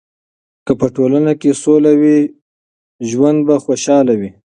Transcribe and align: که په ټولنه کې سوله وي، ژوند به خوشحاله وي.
که 0.65 0.73
په 0.79 0.87
ټولنه 0.95 1.33
کې 1.41 1.59
سوله 1.63 1.91
وي، 2.01 2.19
ژوند 3.09 3.39
به 3.47 3.55
خوشحاله 3.65 4.13
وي. 4.19 4.29